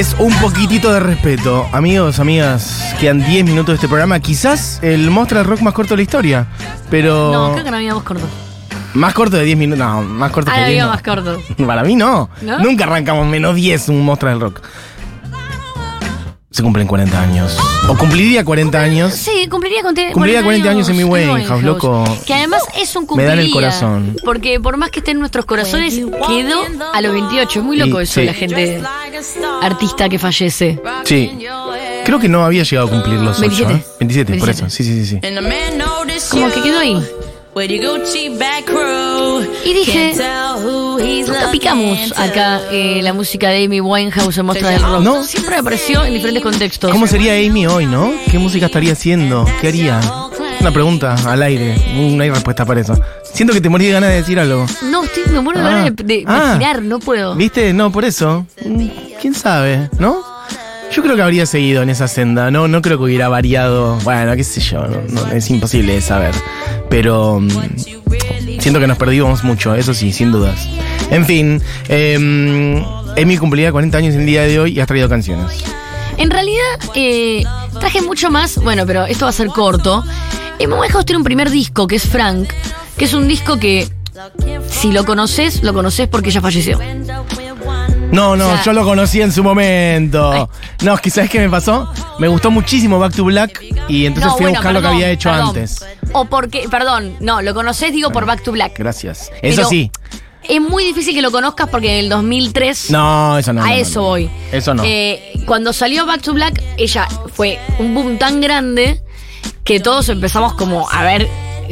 Es 0.00 0.16
un 0.18 0.32
poquitito 0.40 0.90
de 0.94 0.98
respeto. 0.98 1.68
Amigos, 1.72 2.20
amigas, 2.20 2.94
quedan 2.98 3.22
10 3.22 3.44
minutos 3.44 3.66
de 3.66 3.74
este 3.74 3.86
programa. 3.86 4.18
Quizás 4.18 4.78
el 4.82 5.10
monstruo 5.10 5.40
del 5.42 5.46
rock 5.46 5.60
más 5.60 5.74
corto 5.74 5.90
de 5.90 5.96
la 5.98 6.02
historia. 6.04 6.46
Pero. 6.88 7.30
No, 7.30 7.52
creo 7.52 7.64
que 7.66 7.70
no 7.70 7.76
había 7.76 7.92
más 7.94 8.02
corto. 8.02 8.24
Más 8.94 9.12
corto 9.12 9.36
de 9.36 9.44
10 9.44 9.58
minutos. 9.58 9.84
No, 9.86 10.00
más 10.00 10.32
corto 10.32 10.50
Ah, 10.50 10.54
que 10.54 10.60
10. 10.60 10.68
había 10.70 10.84
no. 10.84 10.90
más 10.92 11.02
corto. 11.02 11.38
Para 11.66 11.82
mí 11.84 11.96
no. 11.96 12.30
¿No? 12.40 12.58
Nunca 12.60 12.84
arrancamos 12.84 13.26
menos 13.26 13.54
10 13.54 13.90
un 13.90 14.02
monstruo 14.02 14.30
del 14.32 14.40
rock. 14.40 14.62
Se 16.50 16.64
cumplen 16.64 16.88
40 16.88 17.20
años. 17.22 17.56
O 17.88 17.96
cumpliría 17.96 18.44
40 18.44 18.80
años. 18.80 19.14
Sí, 19.14 19.46
cumpliría 19.48 19.82
con 19.82 19.94
Cumpliría 20.12 20.42
40 20.42 20.68
años 20.70 20.88
en 20.88 20.96
mi 20.96 21.04
Winehouse, 21.04 21.62
loco. 21.62 22.02
Que 22.26 22.34
además 22.34 22.62
es 22.76 22.94
un 22.96 23.02
Me 23.02 23.06
cumpliría. 23.06 23.36
dan 23.36 23.38
el 23.44 23.50
corazón. 23.52 24.16
Porque 24.24 24.58
por 24.58 24.76
más 24.76 24.90
que 24.90 24.98
esté 24.98 25.12
en 25.12 25.20
nuestros 25.20 25.44
corazones, 25.46 25.94
quedó 25.94 26.60
a 26.92 27.00
los 27.02 27.12
28. 27.12 27.60
Es 27.60 27.64
muy 27.64 27.76
loco 27.76 28.00
Y- 28.00 28.02
eso, 28.04 28.20
sí. 28.20 28.26
la 28.26 28.34
gente 28.34 28.82
artista 29.62 30.08
que 30.08 30.18
fallece. 30.18 30.80
Sí. 31.04 31.30
Creo 32.04 32.18
que 32.18 32.28
no 32.28 32.44
había 32.44 32.64
llegado 32.64 32.88
a 32.88 32.90
cumplir 32.90 33.20
los 33.20 33.38
8. 33.38 33.42
27. 33.42 33.72
¿eh? 33.74 33.84
27, 34.00 34.32
por 34.38 34.46
27. 34.48 34.66
eso. 34.66 34.70
Sí, 34.76 34.82
sí, 34.84 35.04
sí. 35.04 35.20
sí. 35.20 36.30
Como 36.30 36.50
que 36.50 36.62
quedó 36.62 36.78
ahí. 36.80 37.00
Y 39.64 39.72
dije, 39.74 40.14
nunca 41.26 41.50
picamos 41.50 42.12
acá 42.16 42.60
eh, 42.70 43.00
la 43.02 43.12
música 43.12 43.48
de 43.50 43.64
Amy 43.64 43.80
Winehouse 43.80 44.38
en 44.38 44.46
Mostra 44.46 44.70
del 44.70 44.82
Rock. 44.82 45.02
No. 45.02 45.22
Siempre 45.24 45.56
apareció 45.56 46.04
en 46.04 46.14
diferentes 46.14 46.42
contextos. 46.42 46.90
¿Cómo 46.90 47.06
sería 47.06 47.32
Amy 47.34 47.66
hoy, 47.66 47.86
no? 47.86 48.12
¿Qué 48.30 48.38
música 48.38 48.66
estaría 48.66 48.92
haciendo? 48.92 49.46
¿Qué 49.60 49.68
haría? 49.68 50.00
Una 50.60 50.72
pregunta 50.72 51.14
al 51.26 51.42
aire. 51.42 51.76
No 51.94 52.22
hay 52.22 52.30
respuesta 52.30 52.64
para 52.66 52.80
eso. 52.80 52.98
Siento 53.32 53.54
que 53.54 53.60
te 53.60 53.68
morí 53.68 53.86
de 53.86 53.92
ganas 53.92 54.10
de 54.10 54.16
decir 54.16 54.38
algo. 54.38 54.66
No, 54.90 55.04
estoy, 55.04 55.22
me 55.32 55.40
muero 55.40 55.60
de 55.60 55.66
Ah. 55.66 55.70
ganas 55.70 55.96
de, 55.96 56.04
de 56.04 56.24
Ah. 56.26 56.44
imaginar, 56.56 56.82
no 56.82 56.98
puedo. 56.98 57.34
¿Viste? 57.34 57.72
No, 57.72 57.90
por 57.90 58.04
eso. 58.04 58.46
Mm, 58.64 58.88
¿Quién 59.20 59.34
sabe? 59.34 59.88
¿No? 59.98 60.22
Yo 60.92 61.02
creo 61.02 61.14
que 61.16 61.22
habría 61.22 61.46
seguido 61.46 61.82
en 61.82 61.88
esa 61.90 62.08
senda. 62.08 62.50
No, 62.50 62.66
no 62.68 62.82
creo 62.82 62.98
que 62.98 63.04
hubiera 63.04 63.28
variado. 63.28 63.96
Bueno, 64.02 64.34
qué 64.36 64.42
sé 64.44 64.60
yo. 64.60 64.86
no- 64.86 65.00
no, 65.08 65.32
es 65.32 65.48
imposible 65.48 65.94
de 65.94 66.00
saber. 66.00 66.34
Pero 66.90 67.40
mm, 67.40 67.48
siento 68.58 68.80
que 68.80 68.86
nos 68.88 68.98
perdimos 68.98 69.44
mucho, 69.44 69.74
eso 69.74 69.94
sí, 69.94 70.12
sin 70.12 70.32
dudas. 70.32 70.68
En 71.10 71.26
fin, 71.26 71.62
eh, 71.88 72.84
Emi 73.16 73.36
cumplirá 73.36 73.72
40 73.72 73.98
años 73.98 74.14
el 74.14 74.26
día 74.26 74.42
de 74.42 74.60
hoy 74.60 74.72
y 74.76 74.80
has 74.80 74.86
traído 74.86 75.08
canciones. 75.08 75.64
En 76.16 76.30
realidad, 76.30 76.60
eh, 76.94 77.42
traje 77.78 78.02
mucho 78.02 78.30
más, 78.30 78.56
bueno, 78.62 78.84
pero 78.86 79.06
esto 79.06 79.24
va 79.24 79.30
a 79.30 79.32
ser 79.32 79.48
corto. 79.48 80.04
Amy 80.62 80.72
Winehouse 80.74 81.06
tiene 81.06 81.18
un 81.18 81.24
primer 81.24 81.50
disco 81.50 81.86
que 81.86 81.96
es 81.96 82.06
Frank, 82.06 82.50
que 82.96 83.06
es 83.06 83.14
un 83.14 83.26
disco 83.26 83.58
que, 83.58 83.88
si 84.68 84.92
lo 84.92 85.04
conoces, 85.04 85.62
lo 85.62 85.72
conoces 85.72 86.08
porque 86.08 86.28
ella 86.30 86.40
falleció. 86.42 86.78
No, 88.12 88.36
no, 88.36 88.46
O 88.48 88.54
sea- 88.54 88.62
yo 88.64 88.72
lo 88.72 88.84
conocí 88.84 89.20
en 89.22 89.32
su 89.32 89.42
momento. 89.42 90.48
No, 90.82 90.94
es 90.94 91.00
que 91.00 91.10
¿sabes 91.10 91.30
qué 91.30 91.38
me 91.38 91.48
pasó? 91.48 91.90
Me 92.18 92.26
gustó 92.28 92.50
muchísimo 92.50 92.98
Back 92.98 93.14
to 93.14 93.24
Black 93.24 93.62
y 93.88 94.04
entonces 94.04 94.32
No, 94.32 94.36
fui 94.36 94.46
a 94.46 94.48
buscar 94.50 94.72
lo 94.74 94.80
que 94.82 94.86
había 94.88 95.10
hecho 95.10 95.30
perdón. 95.30 95.48
antes. 95.48 95.84
O 96.12 96.24
porque, 96.24 96.66
perdón, 96.68 97.14
no, 97.20 97.40
lo 97.40 97.54
conoces, 97.54 97.92
digo, 97.92 98.10
por 98.10 98.26
Back 98.26 98.42
to 98.42 98.52
Black. 98.52 98.76
Gracias. 98.78 99.30
Eso 99.42 99.56
Pero 99.56 99.68
sí. 99.68 99.90
Es 100.48 100.60
muy 100.60 100.84
difícil 100.84 101.14
que 101.14 101.22
lo 101.22 101.30
conozcas 101.30 101.68
porque 101.68 101.92
en 101.98 102.04
el 102.04 102.08
2003 102.08 102.90
No, 102.90 103.38
eso 103.38 103.52
no. 103.52 103.62
a 103.62 103.66
no, 103.68 103.72
eso 103.74 104.00
no. 104.00 104.06
voy. 104.06 104.30
Eso 104.52 104.74
no. 104.74 104.82
Eh, 104.84 105.34
cuando 105.46 105.72
salió 105.72 106.06
Back 106.06 106.22
to 106.22 106.32
Black, 106.32 106.62
ella 106.76 107.06
fue 107.34 107.58
un 107.78 107.94
boom 107.94 108.18
tan 108.18 108.40
grande 108.40 109.00
que 109.64 109.78
todos 109.80 110.08
empezamos 110.08 110.54
como 110.54 110.88
a 110.90 111.02
ver 111.04 111.28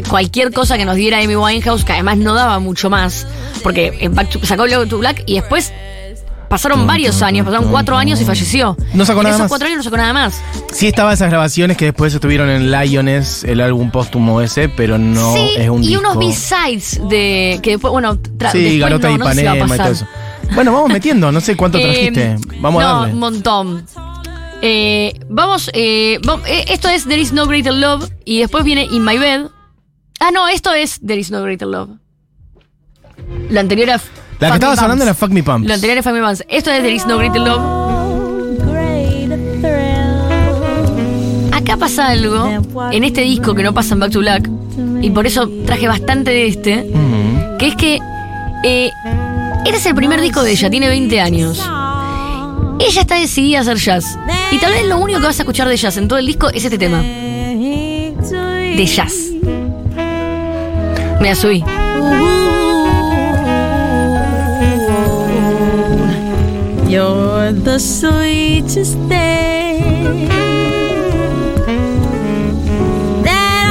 cualquier 0.08 0.52
cosa 0.52 0.76
que 0.78 0.84
nos 0.84 0.94
diera 0.96 1.18
Amy 1.18 1.34
Winehouse, 1.34 1.84
que 1.84 1.92
además 1.92 2.18
no 2.18 2.34
daba 2.34 2.60
mucho 2.60 2.88
más, 2.90 3.26
porque 3.64 3.96
en 4.00 4.14
Back 4.14 4.30
to- 4.30 4.46
sacó 4.46 4.62
Back 4.62 4.88
to 4.88 4.98
Black 4.98 5.22
y 5.26 5.34
después 5.40 5.72
pasaron 6.48 6.86
varios 6.86 7.22
años, 7.22 7.44
pasaron 7.46 7.70
cuatro 7.70 7.96
años 7.96 8.20
y 8.20 8.24
falleció. 8.24 8.76
No 8.94 9.04
sacó 9.04 9.20
en 9.20 9.24
nada 9.24 9.36
esos 9.36 9.44
más. 9.44 9.48
cuatro 9.48 9.66
años 9.66 9.78
no 9.78 9.82
sacó 9.84 9.96
nada 9.96 10.12
más. 10.12 10.40
Sí 10.72 10.86
estaba 10.86 11.12
esas 11.12 11.28
grabaciones 11.30 11.76
que 11.76 11.86
después 11.86 12.12
estuvieron 12.14 12.48
en 12.50 12.70
Lions, 12.70 13.44
el 13.44 13.60
álbum 13.60 13.90
póstumo 13.90 14.40
ese, 14.40 14.68
pero 14.68 14.98
no 14.98 15.34
sí, 15.34 15.50
es 15.56 15.68
un 15.68 15.82
y 15.84 15.88
disco. 15.88 16.00
unos 16.00 16.18
B-sides 16.18 17.00
de 17.08 17.60
que 17.62 17.70
después, 17.72 17.92
bueno, 17.92 18.16
tra- 18.16 18.52
Sí, 18.52 18.58
después 18.60 18.80
Garota 18.80 19.08
no, 19.08 19.14
y 19.14 19.18
no 19.18 19.26
sé 19.28 19.34
si 19.34 19.44
va 19.44 19.52
a 19.52 19.56
Ipanema 19.56 19.74
y 19.74 19.78
todo 19.78 19.92
eso. 19.92 20.06
Bueno, 20.54 20.72
vamos 20.72 20.90
metiendo, 20.90 21.30
no 21.32 21.40
sé 21.40 21.56
cuánto 21.56 21.78
Eh, 21.78 21.82
trajiste. 21.82 22.36
Vamos 22.60 22.82
no, 22.82 22.88
a 22.88 22.92
darle. 23.00 23.12
un 23.14 23.18
montón. 23.20 23.86
Eh, 24.60 25.12
vamos, 25.28 25.70
eh, 25.74 26.18
vam- 26.22 26.42
eh, 26.46 26.64
esto 26.68 26.88
es 26.88 27.04
There 27.04 27.20
is 27.20 27.32
no 27.32 27.46
greater 27.46 27.72
love 27.74 28.08
y 28.24 28.40
después 28.40 28.64
viene 28.64 28.84
In 28.90 29.04
My 29.04 29.16
Bed. 29.18 29.46
Ah, 30.20 30.30
no, 30.32 30.48
esto 30.48 30.72
es 30.74 30.98
There 31.06 31.20
is 31.20 31.30
no 31.30 31.42
greater 31.42 31.68
love. 31.68 31.90
Lo 33.50 33.60
anterior 33.60 33.90
La 34.40 34.48
que 34.48 34.54
estaba 34.54 34.76
sonando 34.76 35.04
era 35.04 35.14
Fuck 35.14 35.30
Me 35.30 35.42
Pumps. 35.42 35.66
Lo 35.66 35.74
anterior 35.74 35.98
a 35.98 36.02
Fuck 36.02 36.12
Me 36.12 36.20
Pumps. 36.20 36.44
Esto 36.48 36.70
es 36.70 36.80
There 36.80 36.94
is 36.94 37.06
no 37.06 37.18
greater 37.18 37.40
love. 37.40 37.88
Acá 41.52 41.76
pasa 41.76 42.08
algo 42.08 42.48
en 42.92 43.04
este 43.04 43.22
disco 43.22 43.54
que 43.54 43.62
no 43.62 43.74
pasa 43.74 43.94
en 43.94 44.00
Back 44.00 44.12
to 44.12 44.20
Black 44.20 44.48
y 45.02 45.10
por 45.10 45.26
eso 45.26 45.50
traje 45.66 45.88
bastante 45.88 46.30
de 46.30 46.46
este, 46.46 46.86
que 47.58 47.66
es 47.66 47.76
que 47.76 47.98
eh, 48.64 48.90
este 49.64 49.76
es 49.76 49.86
el 49.86 49.94
primer 49.94 50.20
disco 50.20 50.42
de 50.42 50.52
ella, 50.52 50.70
tiene 50.70 50.88
20 50.88 51.20
años. 51.20 51.58
Ella 52.80 53.00
está 53.00 53.16
decidida 53.16 53.58
a 53.58 53.60
hacer 53.62 53.76
jazz. 53.76 54.18
Y 54.52 54.58
tal 54.58 54.72
vez 54.72 54.86
lo 54.86 54.98
único 54.98 55.18
que 55.18 55.26
vas 55.26 55.38
a 55.40 55.42
escuchar 55.42 55.68
de 55.68 55.76
jazz 55.76 55.96
en 55.96 56.06
todo 56.06 56.18
el 56.18 56.26
disco 56.26 56.48
es 56.48 56.64
este 56.64 56.78
tema. 56.78 57.02
De 57.02 58.86
jazz. 58.86 59.14
Me 61.20 61.28
la 61.30 61.34
You're 66.88 67.52
the 67.52 67.78
sweetest 67.78 68.94
thing 69.08 70.28
that 73.22 73.68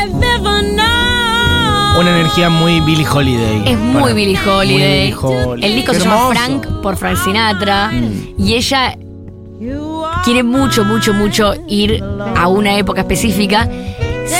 I've 0.00 0.14
ever 0.22 0.62
known. 0.62 1.96
Una 2.00 2.10
energía 2.20 2.48
muy 2.48 2.80
Billie 2.80 3.04
Holiday. 3.06 3.62
Es 3.70 3.78
muy 3.78 4.00
Para- 4.02 4.14
Billie 4.14 4.38
muy 4.38 4.48
Holiday. 4.50 5.00
Billie 5.10 5.14
Holiday. 5.14 5.68
El 5.70 5.76
disco 5.76 5.92
Qué 5.92 5.98
se 6.00 6.04
llama. 6.06 6.30
Frank 6.34 6.66
por 6.82 6.96
Frank 6.96 7.18
Sinatra. 7.18 7.90
Mm. 7.92 8.34
Y 8.38 8.54
ella 8.54 8.96
quiere 10.24 10.42
mucho, 10.42 10.84
mucho, 10.86 11.12
mucho 11.12 11.52
ir 11.68 12.02
a 12.34 12.48
una 12.48 12.78
época 12.78 13.02
específica. 13.02 13.68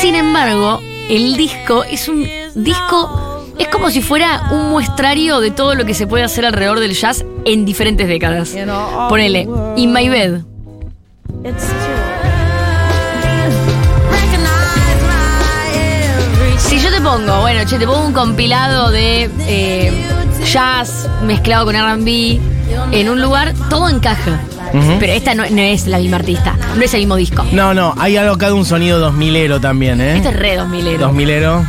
Sin 0.00 0.14
embargo, 0.14 0.80
el 1.10 1.36
disco 1.36 1.84
es 1.84 2.08
un 2.08 2.26
disco. 2.54 3.27
Es 3.58 3.68
como 3.68 3.90
si 3.90 4.02
fuera 4.02 4.42
un 4.50 4.70
muestrario 4.70 5.40
de 5.40 5.50
todo 5.50 5.74
lo 5.74 5.84
que 5.84 5.94
se 5.94 6.06
puede 6.06 6.24
hacer 6.24 6.46
alrededor 6.46 6.80
del 6.80 6.94
jazz 6.94 7.24
en 7.44 7.64
diferentes 7.64 8.06
décadas. 8.06 8.54
Ponele, 9.08 9.48
In 9.76 9.92
My 9.92 10.08
Bed. 10.08 10.40
Si 16.58 16.78
yo 16.80 16.90
te 16.90 17.00
pongo, 17.00 17.40
bueno, 17.40 17.60
che, 17.66 17.78
te 17.78 17.86
pongo 17.86 18.06
un 18.06 18.12
compilado 18.12 18.90
de 18.90 19.30
eh, 19.40 19.92
jazz 20.44 21.08
mezclado 21.22 21.64
con 21.64 21.74
RB 21.74 22.38
en 22.92 23.08
un 23.08 23.20
lugar, 23.20 23.54
todo 23.70 23.88
encaja. 23.88 24.38
Pero 25.00 25.12
esta 25.12 25.34
no, 25.34 25.44
no 25.48 25.62
es 25.62 25.86
la 25.86 25.98
misma 25.98 26.18
artista, 26.18 26.56
no 26.76 26.82
es 26.82 26.92
el 26.92 27.00
mismo 27.00 27.16
disco. 27.16 27.44
No, 27.52 27.72
no, 27.72 27.94
hay 27.98 28.18
algo 28.18 28.34
acá 28.34 28.48
de 28.48 28.52
un 28.52 28.66
sonido 28.66 29.10
2000ero 29.10 29.60
también, 29.60 30.00
¿eh? 30.00 30.16
Este 30.16 30.28
es 30.28 30.36
re 30.36 30.56
2000 30.56 31.00
2000ero. 31.00 31.64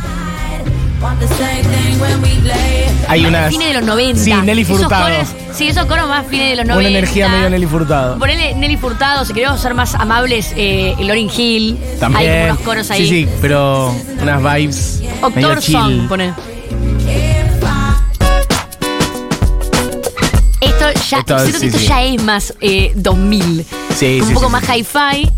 Hay 3.08 3.24
unas. 3.26 3.50
Fines 3.50 3.68
de 3.68 3.74
los 3.74 3.84
90. 3.84 4.22
Sí, 4.22 4.32
Nelly 4.32 4.62
Esos 4.62 4.78
Furtado. 4.80 5.04
coros- 5.06 5.28
sí, 5.54 5.68
esos 5.68 5.86
coros 5.86 6.08
más 6.08 6.26
fines 6.26 6.50
de 6.50 6.56
los 6.56 6.66
90. 6.66 6.78
Una 6.88 6.98
energía 6.98 7.28
medio 7.28 7.50
Nelly 7.50 7.66
Furtado. 7.66 8.18
Ponele 8.18 8.54
Nelly 8.54 8.76
Furtado, 8.76 9.24
si 9.24 9.32
queremos 9.32 9.60
ser 9.60 9.74
más 9.74 9.94
amables, 9.94 10.52
eh, 10.56 10.94
Lauryn 11.00 11.30
Hill. 11.34 11.78
También. 11.98 12.30
Hay 12.32 12.50
unos 12.50 12.58
coros 12.60 12.90
ahí. 12.90 13.02
Sí, 13.08 13.24
sí, 13.24 13.28
pero 13.40 13.94
unas 14.20 14.42
vibes 14.42 15.02
Octor. 15.22 15.62
Song, 15.62 16.08
pone. 16.08 16.32
Esto 20.60 20.84
ya, 21.10 21.18
Esto, 21.18 21.38
siento 21.38 21.46
sí, 21.46 21.60
que 21.60 21.66
esto 21.66 21.78
sí. 21.78 21.86
ya 21.86 22.02
es 22.04 22.22
más 22.22 22.54
eh, 22.60 22.92
2000. 22.94 23.66
Sí, 23.96 24.20
un 24.20 24.28
sí, 24.28 24.34
poco 24.34 24.46
sí, 24.46 24.52
más 24.52 24.64
hi-fi. 24.68 25.30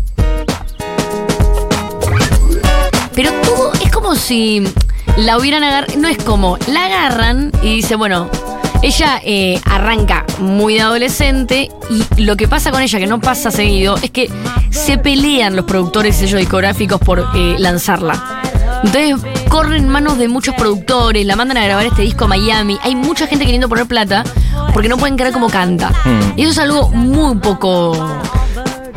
Pero 3.15 3.31
todo 3.43 3.73
es 3.73 3.91
como 3.91 4.15
si 4.15 4.63
la 5.17 5.37
hubieran 5.37 5.63
agarrado. 5.63 5.99
No 5.99 6.07
es 6.07 6.17
como, 6.17 6.57
la 6.67 6.85
agarran 6.85 7.51
y 7.61 7.75
dice, 7.75 7.95
bueno, 7.95 8.29
ella 8.81 9.21
eh, 9.23 9.59
arranca 9.65 10.25
muy 10.39 10.75
de 10.75 10.81
adolescente 10.81 11.69
y 11.89 12.21
lo 12.21 12.35
que 12.35 12.47
pasa 12.47 12.71
con 12.71 12.81
ella, 12.81 12.99
que 12.99 13.07
no 13.07 13.21
pasa 13.21 13.49
seguido, 13.49 13.95
es 14.01 14.11
que 14.11 14.29
se 14.71 14.97
pelean 14.97 15.55
los 15.55 15.65
productores 15.65 16.17
y 16.17 16.19
sellos 16.25 16.39
discográficos 16.39 16.99
por 16.99 17.25
eh, 17.35 17.55
lanzarla. 17.59 18.41
Entonces 18.83 19.15
corren 19.47 19.87
manos 19.87 20.17
de 20.17 20.27
muchos 20.27 20.55
productores, 20.55 21.25
la 21.25 21.37
mandan 21.37 21.57
a 21.57 21.63
grabar 21.63 21.85
este 21.85 22.01
disco 22.01 22.25
a 22.25 22.27
Miami. 22.27 22.77
Hay 22.83 22.95
mucha 22.95 23.27
gente 23.27 23.45
queriendo 23.45 23.69
poner 23.69 23.85
plata 23.85 24.25
porque 24.73 24.89
no 24.89 24.97
pueden 24.97 25.15
creer 25.15 25.31
cómo 25.31 25.49
canta. 25.49 25.91
Hmm. 26.03 26.33
Y 26.37 26.41
eso 26.41 26.51
es 26.51 26.57
algo 26.59 26.89
muy 26.89 27.37
poco 27.37 27.95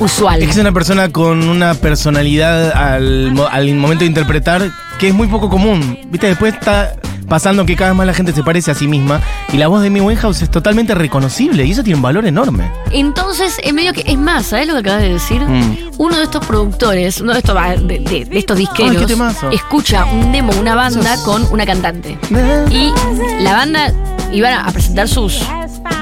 usual. 0.00 0.40
Es 0.40 0.46
que 0.46 0.52
es 0.52 0.58
una 0.58 0.72
persona 0.72 1.10
con 1.10 1.48
una 1.48 1.74
personalidad 1.74 2.72
al 2.72 3.74
momento 3.74 4.00
de 4.00 4.06
interpretar 4.06 4.72
que 4.98 5.08
es 5.08 5.14
muy 5.14 5.28
poco 5.28 5.48
común. 5.48 5.98
Viste, 6.08 6.26
después 6.28 6.54
está 6.54 6.96
pasando 7.28 7.66
que 7.66 7.74
cada 7.74 7.90
vez 7.90 7.96
más 7.98 8.06
la 8.06 8.14
gente 8.14 8.32
se 8.32 8.44
parece 8.44 8.70
a 8.70 8.74
sí 8.74 8.86
misma 8.86 9.20
y 9.52 9.56
la 9.56 9.66
voz 9.66 9.80
de 9.82 9.88
Amy 9.88 10.00
Winehouse 10.00 10.42
es 10.42 10.50
totalmente 10.50 10.94
reconocible 10.94 11.64
y 11.64 11.72
eso 11.72 11.82
tiene 11.82 11.96
un 11.96 12.02
valor 12.02 12.24
enorme. 12.24 12.70
Entonces, 12.92 13.56
en 13.64 13.74
medio 13.74 13.92
que. 13.92 14.02
Es 14.06 14.16
más, 14.16 14.46
¿sabes 14.46 14.68
lo 14.68 14.74
que 14.74 14.80
acabas 14.80 15.02
de 15.02 15.12
decir? 15.14 15.40
Mm. 15.40 15.76
Uno 15.98 16.16
de 16.16 16.22
estos 16.24 16.44
productores, 16.46 17.20
uno 17.20 17.32
de 17.32 17.38
estos, 17.40 17.56
de, 17.86 17.98
de- 17.98 18.24
de 18.26 18.38
estos 18.38 18.56
disqueros, 18.56 18.96
Ay, 19.42 19.54
escucha 19.56 20.04
un 20.04 20.30
demo, 20.32 20.52
una 20.60 20.74
banda 20.76 21.16
con 21.24 21.42
una 21.50 21.66
cantante. 21.66 22.16
Y 22.70 22.92
la 23.42 23.54
banda 23.54 23.92
iban 24.32 24.52
a 24.66 24.70
presentar 24.72 25.08
sus 25.08 25.40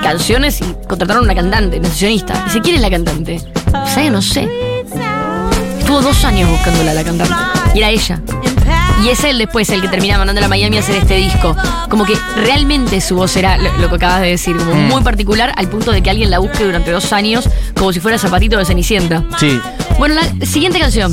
canciones 0.02 0.61
y 0.61 0.64
contrataron 0.87 1.25
una 1.25 1.35
cantante, 1.35 1.79
una 1.79 1.88
sesionista. 1.88 2.43
Dice, 2.44 2.61
¿quién 2.61 2.76
es 2.76 2.82
la 2.82 2.91
cantante? 2.91 3.41
¿Sabes? 3.94 4.12
No 4.12 4.20
sé. 4.20 4.46
Estuvo 5.79 6.00
dos 6.02 6.25
años 6.25 6.50
buscándola 6.50 6.91
a 6.91 6.94
la 6.94 7.05
cantante. 7.05 7.35
Y 7.75 7.79
era 7.79 7.91
ella. 7.91 8.20
Y 9.02 9.08
es 9.08 9.23
él 9.25 9.38
después 9.38 9.69
el 9.70 9.81
que 9.82 9.88
termina 9.88 10.17
mandándola 10.19 10.46
a 10.46 10.49
Miami 10.49 10.76
a 10.76 10.81
hacer 10.81 10.96
este 10.96 11.17
disco. 11.17 11.56
Como 11.91 12.05
que 12.05 12.17
realmente 12.37 13.00
su 13.00 13.17
voz 13.17 13.37
era 13.37 13.56
lo, 13.58 13.73
lo 13.79 13.88
que 13.88 13.96
acabas 13.96 14.20
de 14.23 14.29
decir, 14.29 14.56
como 14.56 14.75
Mm. 14.75 14.88
muy 14.88 15.02
particular 15.02 15.52
al 15.56 15.69
punto 15.69 15.91
de 15.93 16.02
que 16.02 16.11
alguien 16.11 16.31
la 16.31 16.38
busque 16.38 16.64
durante 16.64 16.91
dos 16.91 17.12
años 17.12 17.49
como 17.76 17.93
si 17.93 18.00
fuera 18.00 18.19
zapatito 18.19 18.56
de 18.56 18.64
Cenicienta. 18.64 19.25
Sí. 19.38 19.61
Bueno, 19.99 20.14
la 20.14 20.46
siguiente 20.46 20.79
canción. 20.79 21.12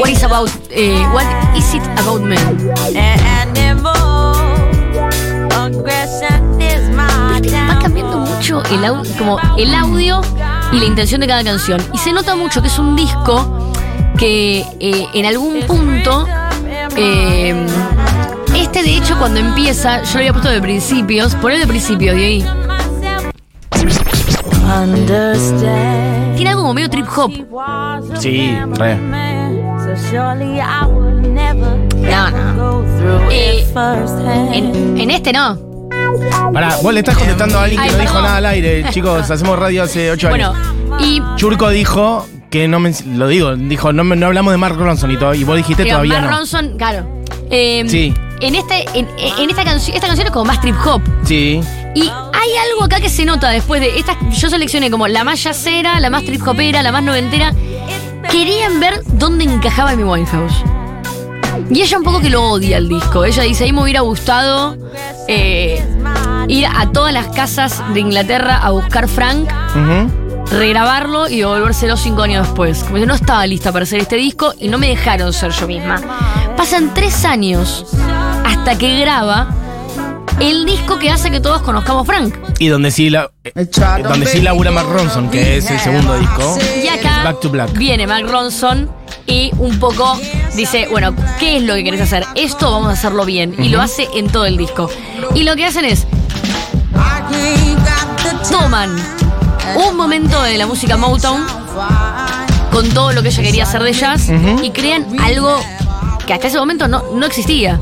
What 0.00 0.08
is 0.08 0.22
about 0.24 0.50
eh, 0.70 1.02
What 1.12 1.24
is 1.56 1.74
it 1.74 1.82
about 1.98 2.20
men? 2.22 2.38
Va 7.68 7.78
cambiando 7.80 8.18
mucho 8.18 8.62
el 8.70 8.84
au- 8.84 9.16
como 9.18 9.38
el 9.56 9.74
audio 9.74 10.20
y 10.72 10.78
la 10.78 10.84
intención 10.84 11.20
de 11.20 11.26
cada 11.26 11.42
canción. 11.44 11.80
Y 11.92 11.98
se 11.98 12.12
nota 12.12 12.34
mucho 12.36 12.60
que 12.60 12.68
es 12.68 12.78
un 12.78 12.94
disco 12.96 13.72
que 14.18 14.64
eh, 14.80 15.06
en 15.14 15.26
algún 15.26 15.60
punto. 15.66 16.26
Eh, 16.96 17.66
este 18.56 18.82
de 18.82 18.96
hecho 18.96 19.16
cuando 19.18 19.40
empieza, 19.40 20.02
yo 20.02 20.12
lo 20.14 20.18
había 20.18 20.32
puesto 20.32 20.50
de 20.50 20.60
principios, 20.60 21.34
poner 21.36 21.58
de 21.60 21.66
principios 21.66 22.14
de 22.16 22.24
ahí. 22.24 22.46
Tiene 26.36 26.50
algo 26.50 26.62
como 26.62 26.74
medio 26.74 26.90
trip 26.90 27.06
hop. 27.16 27.32
Sí, 28.18 28.56
re. 28.76 28.96
No, 32.10 32.30
no. 32.30 33.30
Eh, 33.30 33.66
En, 34.52 34.98
en 34.98 35.10
este 35.10 35.32
no. 35.32 35.58
Pará, 36.52 36.76
vos 36.82 36.92
le 36.92 37.00
estás 37.00 37.16
contestando 37.16 37.58
a 37.58 37.64
alguien 37.64 37.80
que 37.82 37.88
Ay, 37.88 37.94
no 37.94 37.98
dijo 38.00 38.12
perdón. 38.12 38.24
nada 38.24 38.36
al 38.38 38.46
aire. 38.46 38.84
Chicos, 38.90 39.30
hacemos 39.30 39.58
radio 39.58 39.82
hace 39.82 40.10
ocho 40.10 40.28
años. 40.28 40.56
Bueno, 40.88 40.98
y 41.04 41.22
Churco 41.36 41.70
dijo 41.70 42.26
que 42.54 42.68
no 42.68 42.78
men- 42.78 42.94
lo 43.18 43.26
digo, 43.26 43.56
dijo, 43.56 43.92
no, 43.92 44.04
me- 44.04 44.14
no 44.14 44.26
hablamos 44.26 44.52
de 44.52 44.58
Mark 44.58 44.76
Ronson 44.78 45.10
y, 45.10 45.16
todo, 45.16 45.34
y 45.34 45.42
vos 45.42 45.56
dijiste 45.56 45.82
pero 45.82 45.96
todavía 45.96 46.20
Mark 46.20 46.30
no. 46.30 46.36
Ronson, 46.38 46.78
claro. 46.78 47.04
Eh, 47.50 47.82
Sí. 47.88 48.14
En 48.40 48.54
este, 48.54 48.84
en, 48.94 49.08
en 49.16 49.50
esta 49.50 49.64
canción, 49.64 49.94
esta 49.96 50.06
canción 50.06 50.26
es 50.28 50.32
como 50.32 50.44
más 50.44 50.60
trip 50.60 50.76
hop. 50.86 51.00
Sí. 51.24 51.60
Y 51.96 52.00
hay 52.02 52.50
algo 52.70 52.84
acá 52.84 53.00
que 53.00 53.08
se 53.08 53.24
nota 53.24 53.48
después 53.50 53.80
de 53.80 53.98
estas. 53.98 54.16
Yo 54.38 54.48
seleccioné 54.50 54.88
como 54.90 55.08
la 55.08 55.24
más 55.24 55.42
yacera, 55.42 55.98
la 55.98 56.10
más 56.10 56.24
trip 56.24 56.46
hopera, 56.46 56.82
la 56.82 56.92
más 56.92 57.02
noventera. 57.02 57.52
Querían 58.30 58.78
ver 58.80 59.00
dónde 59.14 59.44
encajaba 59.44 59.90
Amy 59.90 60.04
Winehouse. 60.04 60.62
Y 61.70 61.80
ella 61.82 61.98
un 61.98 62.04
poco 62.04 62.20
que 62.20 62.30
lo 62.30 62.42
odia 62.50 62.76
el 62.78 62.88
disco. 62.88 63.24
Ella 63.24 63.42
dice, 63.44 63.64
ahí 63.64 63.72
me 63.72 63.82
hubiera 63.82 64.00
gustado 64.00 64.76
eh, 65.28 65.82
ir 66.48 66.66
a 66.66 66.90
todas 66.92 67.12
las 67.14 67.26
casas 67.28 67.82
de 67.94 68.00
Inglaterra 68.00 68.58
a 68.58 68.70
buscar 68.70 69.08
Frank, 69.08 69.48
Ujú. 69.70 70.23
Regrabarlo 70.50 71.28
y 71.28 71.38
devolvérselo 71.38 71.96
cinco 71.96 72.22
años 72.22 72.46
después. 72.46 72.84
Como 72.84 72.96
que 72.96 73.06
no 73.06 73.14
estaba 73.14 73.46
lista 73.46 73.72
para 73.72 73.84
hacer 73.84 74.00
este 74.00 74.16
disco 74.16 74.54
y 74.58 74.68
no 74.68 74.78
me 74.78 74.88
dejaron 74.88 75.32
ser 75.32 75.52
yo 75.52 75.66
misma. 75.66 76.00
Pasan 76.56 76.94
tres 76.94 77.24
años 77.24 77.86
hasta 78.44 78.76
que 78.76 79.00
graba 79.00 79.48
el 80.40 80.66
disco 80.66 80.98
que 80.98 81.10
hace 81.10 81.30
que 81.30 81.40
todos 81.40 81.62
conozcamos 81.62 82.06
Frank. 82.06 82.34
Y 82.58 82.68
donde 82.68 82.90
sí, 82.90 83.10
la, 83.10 83.30
eh, 83.44 83.66
donde 84.02 84.26
sí 84.26 84.40
labura 84.40 84.70
Mark 84.70 84.88
Ronson, 84.90 85.30
que 85.30 85.58
es 85.58 85.70
el 85.70 85.78
segundo 85.80 86.18
disco. 86.18 86.58
Y 86.82 86.88
acá 86.88 87.22
Back 87.24 87.40
to 87.40 87.50
Black. 87.50 87.72
viene 87.72 88.06
Mark 88.06 88.26
Ronson 88.28 88.90
y 89.26 89.50
un 89.58 89.78
poco 89.78 90.18
dice, 90.54 90.88
bueno, 90.90 91.14
¿qué 91.38 91.56
es 91.56 91.62
lo 91.62 91.74
que 91.74 91.84
querés 91.84 92.00
hacer? 92.00 92.24
Esto 92.34 92.70
vamos 92.70 92.88
a 92.88 92.92
hacerlo 92.92 93.24
bien. 93.24 93.54
Y 93.58 93.68
lo 93.68 93.80
hace 93.80 94.08
en 94.14 94.28
todo 94.28 94.46
el 94.46 94.56
disco. 94.56 94.90
Y 95.34 95.44
lo 95.44 95.56
que 95.56 95.64
hacen 95.64 95.84
es, 95.84 96.06
toman 98.50 98.94
un 99.76 99.96
momento 99.96 100.42
de 100.42 100.58
la 100.58 100.66
música 100.66 100.96
Motown 100.96 101.44
con 102.70 102.88
todo 102.90 103.12
lo 103.12 103.22
que 103.22 103.28
ella 103.28 103.42
quería 103.42 103.62
hacer 103.64 103.82
de 103.82 103.92
jazz 103.92 104.28
y 104.62 104.70
crean 104.70 105.06
algo 105.20 105.58
que 106.26 106.32
hasta 106.34 106.46
ese 106.48 106.58
momento 106.58 106.88
no, 106.88 107.02
no 107.14 107.26
existía. 107.26 107.78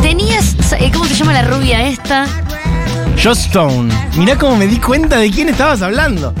Tenías, 0.00 0.54
eh, 0.78 0.90
¿cómo 0.92 1.04
se 1.06 1.14
llama 1.14 1.32
la 1.32 1.42
rubia 1.42 1.82
esta? 1.86 2.26
Joss 3.22 3.46
Stone. 3.46 3.92
Mirá 4.16 4.36
cómo 4.36 4.56
me 4.56 4.66
di 4.66 4.78
cuenta 4.78 5.16
de 5.18 5.30
quién 5.30 5.48
estabas 5.48 5.82
hablando. 5.82 6.32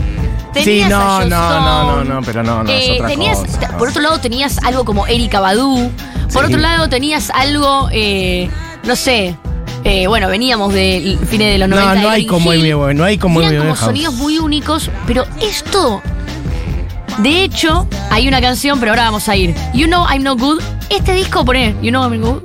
Sí, 0.54 0.64
Tenías 0.64 0.90
no, 0.90 0.96
a 1.00 1.16
Joss 1.20 1.28
no, 1.28 1.42
Stone. 1.42 1.64
no, 1.64 2.04
no, 2.04 2.14
no, 2.14 2.22
pero 2.22 2.42
no, 2.42 2.62
no, 2.64 2.70
es 2.70 2.84
Eh, 2.88 2.92
otra 2.96 3.08
tenías, 3.08 3.38
cosa. 3.38 3.78
Por 3.78 3.88
otro 3.88 4.02
lado 4.02 4.20
tenías 4.20 4.58
algo 4.64 4.84
como 4.84 5.06
Erika 5.06 5.40
Badu. 5.40 5.90
Por 6.32 6.46
Sí. 6.46 6.52
otro 6.52 6.58
lado 6.60 6.88
tenías 6.88 7.30
algo, 7.30 7.88
eh, 7.92 8.50
no 8.84 8.96
sé, 8.96 9.36
eh, 9.84 10.06
bueno, 10.06 10.28
veníamos 10.28 10.72
de 10.72 11.18
fines 11.28 11.52
de 11.52 11.58
los 11.58 11.68
No, 11.68 11.76
90. 11.76 11.94
no 12.02 12.08
de 12.08 12.14
hay 12.14 12.26
como 12.26 12.52
Hill. 12.52 12.72
Amy 12.72 12.94
no 12.94 13.04
hay 13.04 13.18
como 13.18 13.40
Eran 13.42 13.58
como 13.62 13.76
sonidos 13.76 14.14
muy 14.14 14.38
únicos, 14.38 14.90
pero 15.06 15.24
esto... 15.40 16.02
De 17.18 17.44
hecho, 17.44 17.86
hay 18.10 18.26
una 18.26 18.40
canción, 18.40 18.80
pero 18.80 18.92
ahora 18.92 19.04
vamos 19.04 19.28
a 19.28 19.36
ir. 19.36 19.54
You 19.74 19.86
Know 19.86 20.06
I'm 20.08 20.22
No 20.22 20.34
Good. 20.34 20.62
Este 20.88 21.12
disco, 21.12 21.44
poné, 21.44 21.74
You 21.82 21.90
Know 21.90 22.02
I'm 22.10 22.18
No 22.20 22.26
Good. 22.32 22.42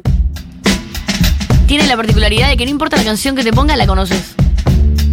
Tiene 1.68 1.88
la 1.88 1.96
particularidad 1.96 2.50
de 2.50 2.58
que 2.58 2.66
no 2.66 2.72
importa 2.72 2.98
la 2.98 3.04
canción 3.04 3.36
que 3.36 3.44
te 3.44 3.54
ponga, 3.54 3.76
la 3.78 3.88
conoces. 3.88 4.36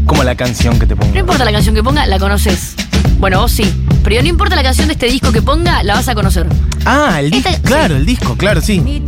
Como 0.07 0.25
la 0.25 0.35
canción 0.35 0.79
que 0.79 0.87
te 0.87 0.97
pongo. 0.97 1.13
No 1.13 1.21
importa 1.21 1.45
la 1.45 1.53
canción 1.53 1.75
que 1.75 1.83
ponga, 1.85 2.07
la 2.07 2.19
conoces. 2.19 2.75
Bueno, 3.19 3.41
vos 3.41 3.53
sí. 3.53 3.65
Pero 4.05 4.23
no 4.23 4.29
importa 4.29 4.55
la 4.55 4.63
canción 4.63 4.87
de 4.87 4.93
este 4.95 5.07
disco 5.07 5.33
que 5.33 5.41
ponga, 5.43 5.83
la 5.83 5.95
vas 5.95 6.07
a 6.09 6.15
conocer. 6.15 6.47
Ah, 6.85 7.17
el 7.21 7.31
disco, 7.31 7.51
claro, 7.63 7.97
el 7.97 8.05
disco, 8.05 8.37
claro, 8.37 8.61
sí. 8.61 9.03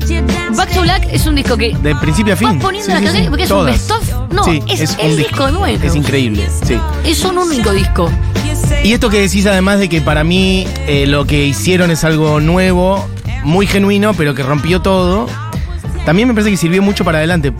Back 0.56 0.72
to 0.72 0.80
Black 0.80 1.06
es 1.12 1.26
un 1.26 1.34
disco 1.34 1.56
que. 1.56 1.76
De 1.76 1.94
principio 1.96 2.32
a 2.32 2.36
fin. 2.36 2.48
Vas 2.54 2.62
poniendo 2.62 2.86
Sí, 2.86 2.90
las 2.92 3.00
sí, 3.00 3.04
canciones 3.04 3.28
porque 3.28 3.42
es 3.44 3.48
todas. 3.50 3.70
un 3.70 3.72
best-of. 3.98 4.32
No, 4.32 4.46
es, 4.66 4.96
un 5.02 5.16
disco 5.16 5.50
nuevo. 5.50 5.66
Es 5.84 5.94
increíble, 5.94 6.48
sí. 6.66 6.78
Es 7.04 7.22
un 7.24 7.36
único 7.38 7.72
disco. 7.72 8.10
Y 8.82 8.92
esto 8.94 9.10
que 9.10 9.20
decís 9.20 9.46
además 9.46 9.78
de 9.80 9.88
que 9.88 10.00
para 10.00 10.24
mí 10.24 10.66
eh, 10.86 11.06
lo 11.06 11.26
que 11.26 11.44
hicieron 11.46 11.90
es 11.90 12.02
algo 12.04 12.40
nuevo, 12.40 13.06
muy 13.44 13.66
genuino, 13.66 14.14
pero 14.14 14.34
que 14.34 14.42
rompió 14.42 14.80
todo, 14.80 15.26
también 16.06 16.26
me 16.28 16.34
parece 16.34 16.50
que 16.50 16.56
sirvió 16.56 16.82
mucho 16.82 17.04
para 17.04 17.18
adelante. 17.18 17.52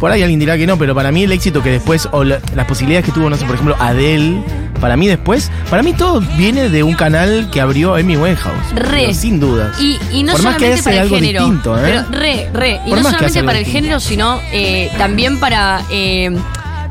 Por 0.00 0.10
ahí 0.10 0.22
alguien 0.22 0.40
dirá 0.40 0.56
que 0.56 0.66
no, 0.66 0.78
pero 0.78 0.94
para 0.94 1.10
mí 1.12 1.24
el 1.24 1.32
éxito 1.32 1.62
que 1.62 1.70
después, 1.70 2.08
o 2.12 2.24
la- 2.24 2.40
las 2.54 2.66
posibilidades 2.66 3.04
que 3.04 3.12
tuvo, 3.12 3.28
no 3.28 3.36
sé, 3.36 3.44
por 3.44 3.56
ejemplo, 3.56 3.76
Adele, 3.80 4.38
para 4.78 4.96
mí 4.96 5.06
después, 5.08 5.50
para 5.70 5.82
mí 5.82 5.92
todo 5.92 6.20
viene 6.36 6.68
de 6.68 6.82
un 6.82 6.94
canal 6.94 7.48
que 7.50 7.60
abrió 7.60 7.94
Amy 7.94 8.16
Winehouse. 8.16 8.74
Re. 8.74 9.12
Sin 9.14 9.40
dudas. 9.40 9.78
Y, 9.80 9.98
y 10.12 10.22
no 10.22 10.32
Por 10.32 10.42
más 10.42 10.54
solamente 10.54 10.82
para 10.82 11.02
el 11.02 11.08
género. 11.08 11.40
distinto, 11.44 11.78
¿eh? 11.78 11.82
Pero 11.84 12.04
re, 12.10 12.50
re. 12.52 12.80
Y 12.86 12.90
Por 12.90 12.98
no 12.98 13.04
solamente 13.10 13.44
para 13.44 13.58
el 13.58 13.64
género, 13.66 14.00
sino 14.00 14.40
eh, 14.52 14.90
también 14.98 15.38
para 15.40 15.82
eh, 15.90 16.30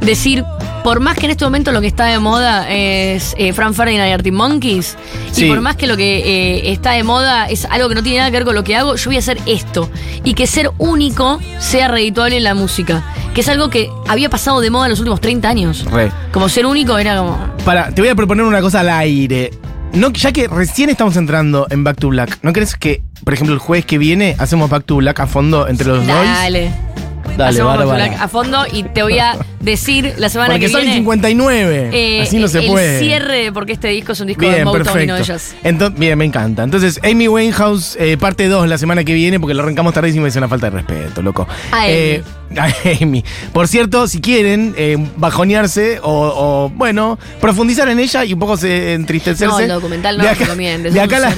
decir. 0.01 0.44
Por 0.88 1.01
más 1.01 1.17
que 1.17 1.25
en 1.25 1.32
este 1.32 1.44
momento 1.44 1.74
lo 1.74 1.82
que 1.82 1.88
está 1.88 2.06
de 2.06 2.17
moda 2.17 2.65
es 2.72 3.36
eh, 3.38 3.51
Fran 3.51 3.74
Ferdinand 3.74 4.08
y 4.08 4.13
Arctic 4.13 4.32
Monkeys, 4.34 4.96
Sí. 5.34 5.44
y 5.44 5.50
por 5.50 5.60
más 5.60 5.75
que 5.75 5.86
lo 5.86 5.98
que 5.98 6.20
eh, 6.20 6.72
está 6.72 6.91
de 6.91 7.03
moda 7.03 7.50
es 7.50 7.65
algo 7.65 7.89
que 7.89 7.96
no 7.96 8.01
tiene 8.03 8.20
nada 8.20 8.32
que 8.32 8.38
ver 8.38 8.46
con 8.46 8.56
lo 8.56 8.63
que 8.63 8.77
hago, 8.77 8.96
yo 8.96 9.10
voy 9.10 9.17
a 9.17 9.20
hacer 9.20 9.38
esto. 9.48 9.91
Y 10.24 10.34
que 10.34 10.48
ser 10.48 10.72
único 10.77 11.41
sea 11.60 11.89
redituable 11.89 12.38
en 12.38 12.46
la 12.46 12.53
música. 12.53 13.03
Que 13.36 13.41
es 13.41 13.50
algo 13.50 13.70
que 13.70 13.89
había 14.08 14.29
pasado 14.29 14.62
de 14.62 14.70
moda 14.70 14.86
en 14.86 14.91
los 14.91 15.00
últimos 15.00 15.20
30 15.20 15.50
años. 15.50 15.84
Re. 15.91 16.10
Como 16.32 16.48
ser 16.48 16.65
único 16.65 16.98
era 16.98 17.17
como. 17.17 17.38
Para, 17.65 17.91
te 17.91 18.01
voy 18.01 18.08
a 18.08 18.15
proponer 18.15 18.46
una 18.46 18.62
cosa 18.62 18.79
al 18.79 18.88
aire. 18.88 19.51
No, 19.91 20.13
ya 20.13 20.32
que 20.32 20.48
recién 20.48 20.89
estamos 20.89 21.17
entrando 21.17 21.67
en 21.70 21.84
Back 21.84 21.98
to 22.00 22.08
Black, 22.08 22.39
¿no 22.44 22.53
crees 22.53 22.77
que, 22.77 23.01
por 23.25 23.34
ejemplo, 23.34 23.53
el 23.53 23.60
jueves 23.60 23.86
que 23.86 23.98
viene 23.98 24.38
hacemos 24.39 24.70
Back 24.70 24.86
to 24.86 24.96
Black 24.96 25.20
a 25.20 25.27
fondo 25.27 25.67
entre 25.67 25.86
los 25.86 26.08
dos? 26.08 26.15
Dale. 26.15 26.72
Dale, 27.38 27.50
Hacemos 27.51 27.77
bárbara. 27.77 28.24
A 28.24 28.27
fondo 28.27 28.65
y 28.72 28.84
te 28.84 29.03
voy 29.03 29.20
a 29.20 29.38
decir 29.60 30.13
la 30.17 30.29
semana 30.29 30.53
Porque 30.53 30.65
que 30.67 30.72
son 30.72 30.82
viene. 30.82 30.96
59. 30.98 31.89
eh, 31.94 32.22
Así 32.22 32.38
no 32.39 32.48
se 32.48 32.60
el 32.60 32.67
puede. 32.67 33.00
cierre 33.00 33.44
de 33.46 33.51
porque 33.51 33.74
este 33.74 33.89
disco 33.89 34.13
es 34.13 34.20
un 34.20 34.27
disco 34.27 34.44
de 34.46 34.51
Bien, 34.51 34.63
Motown 34.63 35.01
y 35.03 35.06
no 35.06 35.15
de 35.15 35.24
jazz. 35.24 35.56
Entonces, 35.63 36.00
bien, 36.00 36.17
me 36.17 36.25
encanta. 36.25 36.63
Entonces, 36.63 37.00
Amy 37.03 37.27
Winehouse, 37.27 37.96
eh, 38.00 38.17
parte 38.17 38.48
2 38.48 38.67
la 38.67 38.77
semana 38.77 39.03
que 39.03 39.13
viene, 39.13 39.39
porque 39.39 39.53
lo 39.53 39.63
arrancamos 39.63 39.94
tardísimo 39.94 40.25
y 40.25 40.29
es 40.29 40.36
una 40.36 40.48
falta 40.48 40.70
de 40.70 40.77
respeto, 40.77 41.22
loco. 41.22 41.48
A 41.72 41.82
Amy. 41.84 41.88
Eh, 41.89 42.24
a 42.58 42.67
Amy. 43.01 43.24
Por 43.51 43.67
cierto, 43.67 44.08
si 44.08 44.22
quieren 44.22 44.74
eh, 44.77 44.98
bajonearse 45.17 46.00
o, 46.01 46.12
o, 46.36 46.70
bueno, 46.70 47.20
profundizar 47.41 47.89
en 47.89 48.00
ella 48.00 48.24
y 48.24 48.34
un 48.34 48.39
poco 48.39 48.56
se 48.58 48.94
entristecerse. 48.94 49.46
No, 49.48 49.60
el 49.60 49.67
documental 49.70 50.17
no, 50.17 50.24
de 50.24 50.29
acá, 50.29 50.46
recomiendes, 50.46 50.94
de 50.94 51.00
es 51.00 51.06
acá 51.06 51.20
la-. 51.20 51.36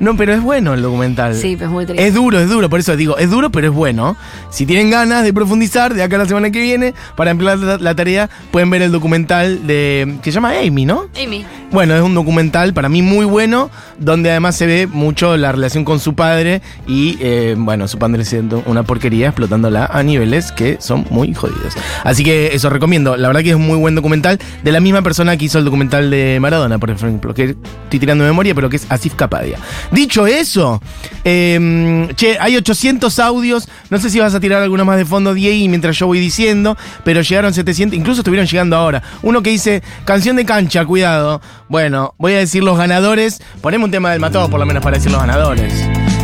No, 0.00 0.16
pero 0.16 0.32
es 0.32 0.40
bueno 0.42 0.74
el 0.74 0.82
documental. 0.82 1.34
Sí, 1.34 1.54
pero 1.56 1.66
es 1.66 1.72
muy 1.72 1.84
triste. 1.86 2.06
Es 2.06 2.14
duro, 2.14 2.40
es 2.40 2.48
duro, 2.48 2.70
por 2.70 2.80
eso 2.80 2.96
digo, 2.96 3.18
es 3.18 3.30
duro, 3.30 3.50
pero 3.50 3.68
es 3.68 3.74
bueno. 3.74 4.16
Si 4.50 4.64
tienen 4.64 4.90
ganas 4.90 5.22
de 5.22 5.27
de 5.28 5.34
profundizar 5.34 5.94
de 5.94 6.02
acá 6.02 6.16
a 6.16 6.20
la 6.20 6.26
semana 6.26 6.50
que 6.50 6.60
viene, 6.60 6.94
para 7.16 7.30
emplear 7.30 7.58
la, 7.58 7.76
la 7.76 7.94
tarea, 7.94 8.30
pueden 8.50 8.70
ver 8.70 8.82
el 8.82 8.92
documental 8.92 9.66
de. 9.66 10.16
que 10.22 10.30
se 10.30 10.36
llama 10.36 10.52
Amy, 10.58 10.84
¿no? 10.84 11.06
Amy. 11.22 11.44
Bueno, 11.70 11.94
es 11.94 12.02
un 12.02 12.14
documental 12.14 12.72
para 12.72 12.88
mí 12.88 13.02
muy 13.02 13.26
bueno, 13.26 13.70
donde 13.98 14.30
además 14.30 14.56
se 14.56 14.66
ve 14.66 14.86
mucho 14.86 15.36
la 15.36 15.52
relación 15.52 15.84
con 15.84 16.00
su 16.00 16.14
padre 16.14 16.62
y, 16.86 17.18
eh, 17.20 17.54
bueno, 17.58 17.86
su 17.88 17.98
padre 17.98 18.24
siendo 18.24 18.62
una 18.66 18.84
porquería, 18.84 19.28
explotándola 19.28 19.86
a 19.86 20.02
niveles 20.02 20.50
que 20.52 20.78
son 20.80 21.06
muy 21.10 21.34
jodidos. 21.34 21.74
Así 22.04 22.24
que 22.24 22.54
eso 22.54 22.70
recomiendo. 22.70 23.16
La 23.16 23.28
verdad 23.28 23.42
que 23.42 23.50
es 23.50 23.56
un 23.56 23.66
muy 23.66 23.76
buen 23.76 23.94
documental 23.94 24.38
de 24.62 24.72
la 24.72 24.80
misma 24.80 25.02
persona 25.02 25.36
que 25.36 25.44
hizo 25.44 25.58
el 25.58 25.64
documental 25.64 26.10
de 26.10 26.38
Maradona, 26.40 26.78
por 26.78 26.90
ejemplo, 26.90 27.34
que 27.34 27.56
estoy 27.84 27.98
tirando 27.98 28.24
de 28.24 28.30
memoria, 28.30 28.54
pero 28.54 28.70
que 28.70 28.76
es 28.76 28.86
Asif 28.88 29.14
Kapadia. 29.14 29.58
Dicho 29.92 30.26
eso, 30.26 30.80
eh, 31.24 32.08
che, 32.16 32.38
hay 32.40 32.56
800 32.56 33.18
audios. 33.18 33.68
No 33.90 33.98
sé 33.98 34.08
si 34.08 34.20
vas 34.20 34.34
a 34.34 34.40
tirar 34.40 34.62
alguno 34.62 34.84
más 34.84 34.96
de 34.96 35.04
fondo, 35.04 35.17
Diego, 35.34 35.68
mientras 35.68 35.96
yo 35.96 36.06
voy 36.06 36.20
diciendo, 36.20 36.76
pero 37.04 37.20
llegaron 37.22 37.52
700, 37.52 37.96
incluso 37.98 38.20
estuvieron 38.20 38.46
llegando 38.46 38.76
ahora. 38.76 39.02
Uno 39.22 39.42
que 39.42 39.50
dice, 39.50 39.82
canción 40.04 40.36
de 40.36 40.44
cancha, 40.44 40.84
cuidado. 40.84 41.40
Bueno, 41.68 42.14
voy 42.18 42.34
a 42.34 42.38
decir 42.38 42.62
los 42.62 42.78
ganadores. 42.78 43.40
Ponemos 43.60 43.86
un 43.86 43.90
tema 43.90 44.10
del 44.10 44.20
matado 44.20 44.48
por 44.48 44.60
lo 44.60 44.66
menos 44.66 44.82
para 44.82 44.96
decir 44.96 45.10
los 45.10 45.20
ganadores. 45.20 45.72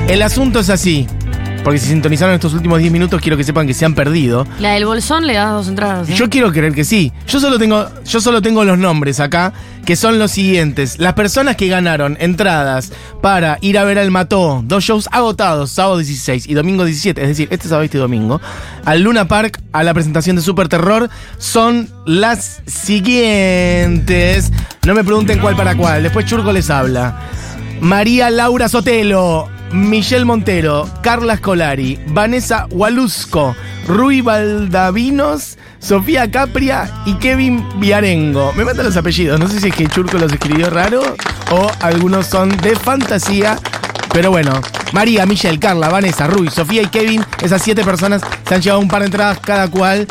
El 0.09 0.23
asunto 0.23 0.61
es 0.61 0.71
así. 0.71 1.07
Porque 1.65 1.79
si 1.79 1.89
sintonizaron 1.89 2.35
estos 2.35 2.53
últimos 2.53 2.79
10 2.79 2.93
minutos, 2.93 3.23
quiero 3.23 3.39
que 3.39 3.43
sepan 3.43 3.67
que 3.67 3.73
se 3.73 3.87
han 3.87 3.95
perdido. 3.95 4.47
La 4.61 4.73
del 4.73 4.85
bolsón 4.85 5.27
le 5.27 5.33
das 5.33 5.51
dos 5.51 5.69
entradas. 5.69 6.11
¿eh? 6.11 6.15
Yo 6.15 6.29
quiero 6.29 6.53
creer 6.53 6.75
que 6.75 6.85
sí. 6.85 7.11
Yo 7.27 7.41
solo 7.41 7.59
tengo, 7.59 7.87
yo 8.05 8.21
solo 8.21 8.43
tengo 8.43 8.65
los 8.65 8.77
nombres 8.77 9.19
acá, 9.19 9.55
que 9.87 9.97
son 9.97 10.19
los 10.19 10.31
siguientes. 10.31 10.99
Las 10.99 11.15
personas 11.15 11.57
que 11.57 11.69
ganaron 11.69 12.19
entradas 12.21 12.93
para 13.23 13.57
ir 13.63 13.79
a 13.79 13.85
ver 13.85 13.99
al 13.99 14.11
Mató, 14.11 14.63
dos 14.63 14.85
shows 14.85 15.09
agotados, 15.11 15.71
sábado 15.71 15.97
16 15.97 16.47
y 16.47 16.53
domingo 16.53 16.85
17, 16.85 17.23
es 17.23 17.29
decir, 17.29 17.49
este 17.51 17.67
sábado 17.69 17.85
y 17.85 17.87
este 17.87 17.99
domingo, 17.99 18.43
al 18.85 19.01
Luna 19.01 19.27
Park, 19.27 19.63
a 19.73 19.83
la 19.83 19.95
presentación 19.95 20.37
de 20.37 20.43
Super 20.43 20.69
Terror, 20.69 21.09
son 21.39 21.89
las 22.05 22.61
siguientes. 22.67 24.53
No 24.87 24.95
me 24.95 25.03
pregunten 25.03 25.39
cuál 25.39 25.57
para 25.57 25.75
cuál, 25.77 26.03
después 26.03 26.27
Churco 26.27 26.53
les 26.53 26.69
habla. 26.69 27.21
María 27.81 28.31
Laura 28.31 28.69
Sotelo, 28.69 29.49
Michelle 29.75 30.25
Montero, 30.25 30.89
Carla 31.03 31.37
Scolari, 31.37 31.99
Vanessa 32.07 32.69
Walusco, 32.71 33.57
Rui 33.89 34.21
Valdavinos, 34.21 35.59
Sofía 35.81 36.31
Capria 36.31 36.89
y 37.05 37.15
Kevin 37.15 37.67
Viarengo. 37.81 38.53
Me 38.53 38.65
matan 38.65 38.85
los 38.85 38.97
apellidos, 38.97 39.41
no 39.41 39.49
sé 39.49 39.59
si 39.61 39.69
es 39.69 39.75
que 39.75 39.89
Churco 39.89 40.17
los 40.17 40.33
escribió 40.33 40.71
raro 40.71 41.03
o 41.51 41.71
algunos 41.81 42.29
son 42.29 42.57
de 42.59 42.77
fantasía. 42.77 43.59
Pero 44.13 44.31
bueno, 44.31 44.53
María, 44.93 45.27
Michelle, 45.27 45.59
Carla, 45.59 45.89
Vanessa, 45.89 46.29
Rui, 46.29 46.51
Sofía 46.51 46.83
y 46.83 46.87
Kevin, 46.87 47.25
esas 47.43 47.61
siete 47.61 47.83
personas 47.83 48.23
se 48.47 48.55
han 48.55 48.63
llevado 48.63 48.81
un 48.81 48.87
par 48.87 49.01
de 49.01 49.07
entradas 49.07 49.41
cada 49.41 49.69
cual. 49.69 50.07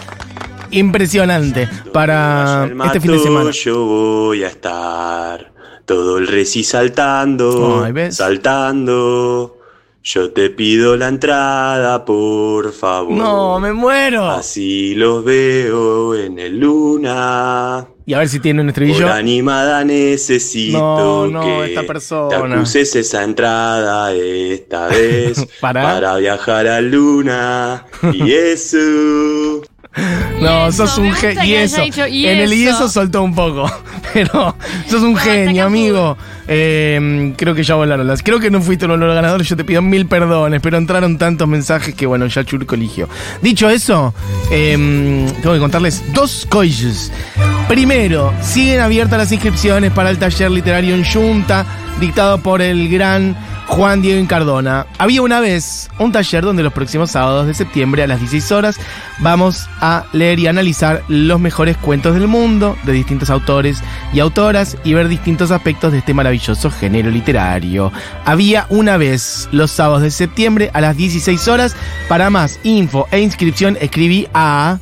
Impresionante 0.71 1.69
para 1.93 2.67
este 2.85 2.99
fin 2.99 3.11
de 3.11 3.19
semana. 3.19 3.51
Yo 3.51 3.85
voy 3.85 4.43
a 4.43 4.47
estar 4.47 5.52
todo 5.85 6.17
el 6.17 6.27
reci 6.27 6.63
saltando, 6.63 7.87
¿ves? 7.93 8.15
saltando. 8.17 9.57
Yo 10.05 10.31
te 10.33 10.49
pido 10.49 10.97
la 10.97 11.07
entrada, 11.07 12.03
por 12.03 12.73
favor. 12.73 13.13
No, 13.13 13.57
me 13.61 13.71
muero. 13.71 14.29
Así 14.29 14.95
los 14.95 15.23
veo 15.23 16.13
en 16.13 16.39
el 16.39 16.59
luna. 16.59 17.87
Y 18.05 18.13
a 18.13 18.19
ver 18.19 18.27
si 18.27 18.41
tiene 18.41 18.59
un 18.61 18.67
estribillo. 18.67 19.03
Por 19.03 19.11
animada 19.11 19.85
necesito 19.85 20.77
No, 20.77 21.27
no, 21.27 21.41
que 21.41 21.65
esta 21.67 21.81
te 21.81 21.87
persona. 21.87 22.55
acuses 22.57 22.93
esa 22.97 23.23
entrada 23.23 24.11
esta 24.13 24.87
vez 24.89 25.47
Para. 25.61 26.17
viajar 26.17 26.67
a 26.67 26.81
luna 26.81 27.85
y 28.11 28.29
eso. 28.33 29.61
No, 30.41 30.71
sos 30.71 30.97
un 30.97 31.13
genio. 31.13 31.43
Y 31.43 31.53
eso. 31.53 31.81
dicho, 31.81 32.05
y 32.07 32.27
en 32.27 32.39
el 32.39 32.53
y 32.53 32.67
eso. 32.67 32.89
soltó 32.89 33.23
un 33.23 33.33
poco. 33.33 33.71
Pero 34.13 34.55
sos 34.89 35.01
un 35.01 35.15
genio, 35.15 35.65
amigo. 35.65 36.17
Eh, 36.47 37.33
creo 37.37 37.55
que 37.55 37.63
ya 37.63 37.75
volaron 37.75 38.05
las. 38.05 38.21
Creo 38.21 38.39
que 38.39 38.51
no 38.51 38.61
fuiste 38.61 38.85
uno 38.85 38.97
de 38.97 39.05
los 39.05 39.15
ganadores. 39.15 39.47
Yo 39.47 39.55
te 39.55 39.63
pido 39.63 39.81
mil 39.81 40.05
perdones. 40.05 40.61
Pero 40.61 40.77
entraron 40.77 41.17
tantos 41.17 41.47
mensajes 41.47 41.95
que, 41.95 42.05
bueno, 42.05 42.27
ya 42.27 42.43
Churco 42.43 42.75
eligió. 42.75 43.07
Dicho 43.41 43.69
eso, 43.69 44.13
eh, 44.51 44.75
tengo 45.41 45.53
que 45.53 45.59
contarles 45.59 46.03
dos 46.13 46.45
cosas. 46.49 47.11
Primero, 47.67 48.33
siguen 48.41 48.81
abiertas 48.81 49.17
las 49.17 49.31
inscripciones 49.31 49.91
para 49.91 50.09
el 50.09 50.17
taller 50.17 50.51
literario 50.51 50.95
en 50.95 51.05
Junta, 51.05 51.65
dictado 51.99 52.39
por 52.39 52.61
el 52.61 52.89
gran 52.89 53.35
Juan 53.67 54.01
Diego 54.01 54.19
Incardona. 54.19 54.85
Había 54.97 55.21
una 55.21 55.39
vez 55.39 55.89
un 55.97 56.11
taller 56.11 56.43
donde 56.43 56.63
los 56.63 56.73
próximos 56.73 57.11
sábados 57.11 57.47
de 57.47 57.53
septiembre 57.53 58.03
a 58.03 58.07
las 58.07 58.19
16 58.19 58.51
horas 58.51 58.79
vamos 59.19 59.67
a 59.79 60.05
leer 60.11 60.39
y 60.39 60.47
analizar 60.47 61.03
los 61.07 61.39
mejores 61.39 61.77
cuentos 61.77 62.13
del 62.13 62.27
mundo 62.27 62.77
de 62.83 62.93
distintos 62.93 63.29
autores 63.29 63.81
y 64.13 64.19
autoras 64.19 64.77
y 64.83 64.93
ver 64.93 65.07
distintos 65.07 65.51
aspectos 65.51 65.91
de 65.91 65.99
este 65.99 66.13
maravilloso 66.13 66.69
género 66.69 67.09
literario. 67.09 67.91
Había 68.25 68.65
una 68.69 68.97
vez 68.97 69.47
los 69.51 69.71
sábados 69.71 70.03
de 70.03 70.11
septiembre 70.11 70.69
a 70.73 70.81
las 70.81 70.97
16 70.97 71.47
horas. 71.47 71.75
Para 72.07 72.29
más 72.29 72.59
info 72.63 73.07
e 73.11 73.21
inscripción 73.21 73.77
escribí 73.79 74.27
a 74.33 74.77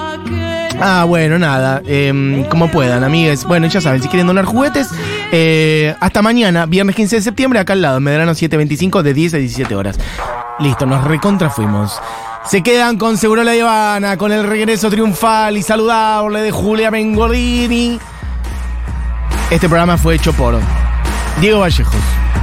Ah, 0.82 1.04
bueno, 1.06 1.38
nada, 1.38 1.82
eh, 1.86 2.46
como 2.50 2.72
puedan, 2.72 3.04
amigues. 3.04 3.44
Bueno, 3.44 3.68
ya 3.68 3.82
saben, 3.82 4.02
si 4.02 4.08
quieren 4.08 4.28
donar 4.28 4.46
juguetes, 4.46 4.88
eh, 5.30 5.94
hasta 6.00 6.22
mañana, 6.22 6.66
viernes 6.68 6.96
15 6.96 7.18
de 7.18 7.22
septiembre, 7.22 7.60
acá 7.60 7.74
al 7.74 7.82
lado, 7.82 8.00
Medrano 8.00 8.34
725, 8.34 9.04
de 9.04 9.14
10 9.14 9.34
a 9.34 9.38
17 9.38 9.76
horas. 9.76 10.00
Listo, 10.60 10.86
nos 10.86 11.04
recontra 11.04 11.50
fuimos. 11.50 12.00
Se 12.50 12.64
quedan 12.64 12.98
con 12.98 13.18
Seguro 13.18 13.44
La 13.44 13.52
Habana, 13.52 14.18
con 14.18 14.32
el 14.32 14.44
regreso 14.44 14.90
triunfal 14.90 15.56
y 15.58 15.62
saludable 15.62 16.42
de 16.42 16.52
Julia 16.52 16.90
Bengolini. 16.90 18.00
Este 19.52 19.68
programa 19.70 19.98
fue 19.98 20.16
hecho 20.16 20.34
por 20.34 20.60
Diego 21.42 21.60
Vallejos, 21.60 21.96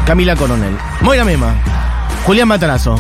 Camila 0.07 0.37
Coronel, 0.37 0.77
Moira 1.01 1.25
Mema, 1.25 1.55
Julián 2.25 2.47
Matarazo, 2.47 2.95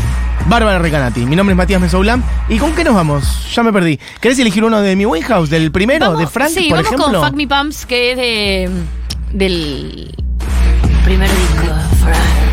Bárbara 0.48 0.80
Recanati. 0.80 1.20
Mi 1.26 1.36
nombre 1.36 1.52
es 1.52 1.56
Matías 1.56 1.80
Mesoulam. 1.80 2.22
¿Y 2.48 2.58
con 2.58 2.74
qué 2.74 2.82
nos 2.82 2.94
vamos? 2.94 3.52
Ya 3.54 3.62
me 3.62 3.72
perdí. 3.72 4.00
¿Querés 4.20 4.38
elegir 4.40 4.64
uno 4.64 4.80
de 4.82 4.96
mi 4.96 5.04
House? 5.22 5.48
¿Del 5.48 5.70
primero? 5.70 6.06
Vamos- 6.06 6.18
¿De 6.20 6.26
Frank, 6.26 6.50
sí, 6.50 6.68
por 6.68 6.78
vamos 6.82 6.86
ejemplo? 6.86 7.20
con 7.20 7.28
Fuck 7.28 7.36
Me 7.36 7.46
Pumps, 7.46 7.86
que 7.86 8.10
es 8.12 8.16
de, 8.16 8.70
del 9.32 10.12
primer 11.04 11.30
disco 11.30 11.62
de 11.72 11.96
Frank. 11.98 12.45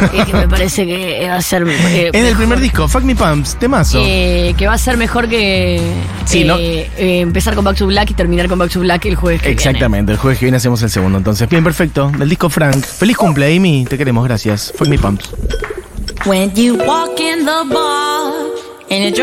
que, 0.12 0.24
que 0.24 0.32
me 0.32 0.48
parece 0.48 0.86
que 0.86 1.26
va 1.28 1.36
a 1.36 1.42
ser. 1.42 1.66
eh, 1.68 2.10
Es 2.12 2.24
del 2.24 2.36
primer 2.36 2.60
disco, 2.60 2.88
Fuck 2.88 3.02
Me 3.04 3.14
Pumps, 3.14 3.56
temazo. 3.56 3.98
Eh, 4.02 4.54
que 4.56 4.66
va 4.66 4.74
a 4.74 4.78
ser 4.78 4.96
mejor 4.96 5.28
que 5.28 5.80
Sí, 6.24 6.42
eh, 6.42 6.44
¿no? 6.44 6.56
eh, 6.58 7.20
empezar 7.20 7.54
con 7.54 7.64
Back 7.64 7.76
to 7.76 7.86
Black 7.86 8.10
y 8.10 8.14
terminar 8.14 8.48
con 8.48 8.58
Back 8.58 8.70
to 8.70 8.80
Black 8.80 9.04
el 9.06 9.16
jueves 9.16 9.42
que 9.42 9.50
Exactamente, 9.50 10.12
el 10.12 10.18
jueves 10.18 10.38
que 10.38 10.44
viene 10.46 10.56
hacemos 10.58 10.82
el 10.82 10.90
segundo. 10.90 11.18
Entonces, 11.18 11.48
bien, 11.48 11.62
perfecto. 11.64 12.10
Del 12.18 12.28
disco 12.28 12.48
Frank. 12.50 12.84
Feliz 12.84 13.16
cumple, 13.16 13.54
Amy. 13.56 13.84
Te 13.88 13.96
queremos, 13.98 14.24
gracias. 14.24 14.72
Fuck 14.76 14.88
Me 14.88 14.98
Pumps. 14.98 15.30
When 16.26 16.52
you 16.54 16.74
walk 16.76 17.18
in 17.20 17.44
the 17.44 17.74
bar 17.74 18.32
in 18.88 19.02
a 19.02 19.10
dress 19.10 19.18